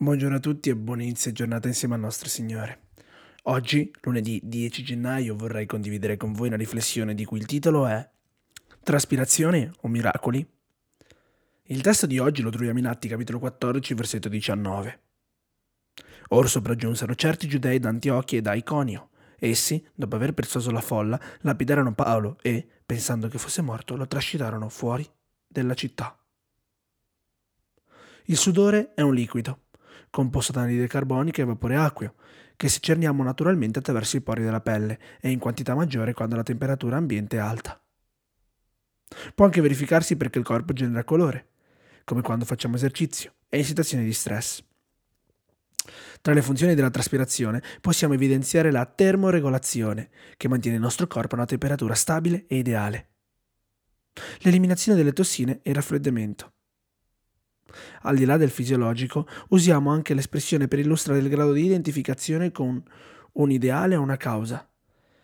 [0.00, 2.82] Buongiorno a tutti e buon inizio giornata insieme al nostro Signore.
[3.42, 8.08] Oggi, lunedì 10 gennaio, vorrei condividere con voi una riflessione di cui il titolo è
[8.84, 10.48] Traspirazione o miracoli?
[11.64, 15.00] Il testo di oggi lo troviamo in Atti capitolo 14, versetto 19.
[16.28, 19.08] Or sopraggiunsero certi giudei da Antiochia e da Iconio.
[19.36, 24.68] Essi, dopo aver persuaso la folla, lapidarono Paolo e, pensando che fosse morto, lo trascinarono
[24.68, 25.04] fuori
[25.44, 26.16] della città.
[28.26, 29.62] Il sudore è un liquido
[30.10, 32.14] composto da anidride carbonica e vapore acqueo,
[32.56, 32.80] che si
[33.22, 37.40] naturalmente attraverso i pori della pelle e in quantità maggiore quando la temperatura ambiente è
[37.40, 37.80] alta.
[39.34, 41.48] Può anche verificarsi perché il corpo genera calore,
[42.04, 44.62] come quando facciamo esercizio e in situazioni di stress.
[46.20, 51.38] Tra le funzioni della traspirazione possiamo evidenziare la termoregolazione, che mantiene il nostro corpo a
[51.38, 53.08] una temperatura stabile e ideale,
[54.40, 56.52] l'eliminazione delle tossine e il raffreddamento.
[58.02, 62.82] Al di là del fisiologico, usiamo anche l'espressione per illustrare il grado di identificazione con
[63.32, 64.68] un ideale o una causa.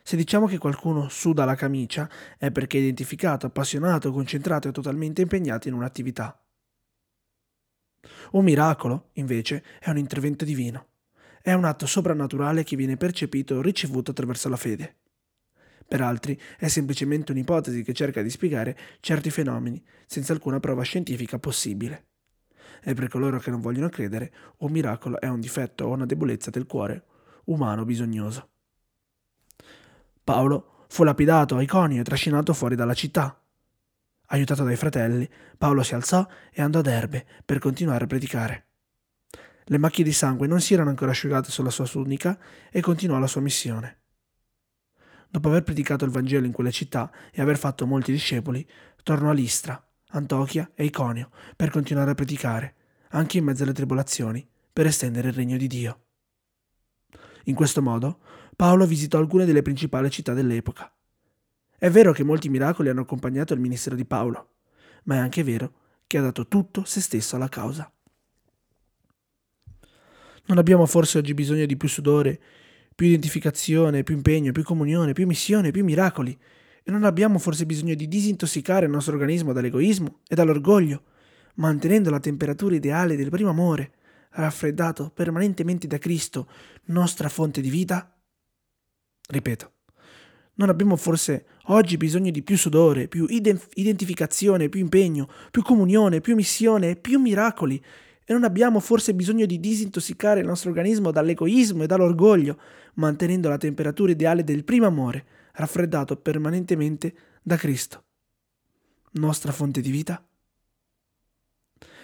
[0.03, 5.23] Se diciamo che qualcuno suda la camicia è perché è identificato, appassionato, concentrato e totalmente
[5.23, 6.39] impegnato in un'attività.
[8.33, 10.89] Un miracolo, invece, è un intervento divino.
[11.41, 14.97] È un atto soprannaturale che viene percepito o ricevuto attraverso la fede.
[15.87, 21.39] Per altri è semplicemente un'ipotesi che cerca di spiegare certi fenomeni senza alcuna prova scientifica
[21.39, 22.09] possibile
[22.83, 26.51] e per coloro che non vogliono credere, un miracolo è un difetto o una debolezza
[26.51, 27.05] del cuore
[27.45, 28.49] umano bisognoso.
[30.23, 33.39] Paolo fu lapidato a Iconio e trascinato fuori dalla città.
[34.29, 38.67] Aiutato dai fratelli, Paolo si alzò e andò ad Erbe per continuare a predicare.
[39.65, 42.39] Le macchie di sangue non si erano ancora asciugate sulla sua tunica
[42.71, 44.01] e continuò la sua missione.
[45.29, 48.67] Dopo aver predicato il Vangelo in quelle città e aver fatto molti discepoli,
[49.03, 49.83] tornò a Listra
[50.15, 52.75] Antochia e Iconio per continuare a predicare,
[53.11, 56.01] anche in mezzo alle tribolazioni, per estendere il regno di Dio.
[57.45, 58.21] In questo modo
[58.57, 60.93] Paolo visitò alcune delle principali città dell'epoca.
[61.77, 64.51] È vero che molti miracoli hanno accompagnato il ministero di Paolo,
[65.05, 65.73] ma è anche vero
[66.07, 67.91] che ha dato tutto se stesso alla causa.
[70.47, 72.41] Non abbiamo forse oggi bisogno di più sudore,
[72.95, 76.39] più identificazione, più impegno, più comunione, più missione, più miracoli,
[76.87, 81.03] e non abbiamo forse bisogno di disintossicare il nostro organismo dall'egoismo e dall'orgoglio,
[81.55, 83.93] mantenendo la temperatura ideale del primo amore,
[84.33, 86.47] raffreddato permanentemente da Cristo,
[86.87, 88.15] nostra fonte di vita?
[89.27, 89.73] Ripeto,
[90.57, 96.35] non abbiamo forse oggi bisogno di più sudore, più identificazione, più impegno, più comunione, più
[96.35, 97.83] missione più miracoli?
[98.27, 102.59] E non abbiamo forse bisogno di disintossicare il nostro organismo dall'egoismo e dall'orgoglio,
[102.95, 108.05] mantenendo la temperatura ideale del primo amore, raffreddato permanentemente da Cristo,
[109.13, 110.25] nostra fonte di vita?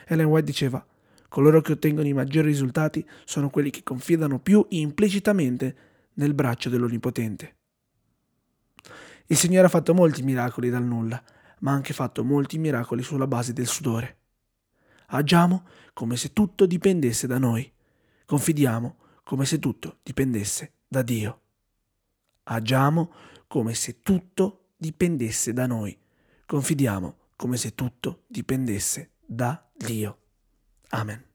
[0.06, 0.84] Ellen White diceva,
[1.28, 5.76] coloro che ottengono i maggiori risultati sono quelli che confidano più implicitamente
[6.14, 7.56] nel braccio dell'Onnipotente.
[9.26, 11.22] Il Signore ha fatto molti miracoli dal nulla,
[11.60, 14.16] ma ha anche fatto molti miracoli sulla base del sudore.
[15.06, 17.70] Agiamo come se tutto dipendesse da noi.
[18.24, 21.40] Confidiamo come se tutto dipendesse da Dio.
[22.44, 23.12] Agiamo
[23.50, 25.98] come se tutto dipendesse da noi.
[26.46, 30.18] Confidiamo come se tutto dipendesse da Dio.
[30.90, 31.29] Amen.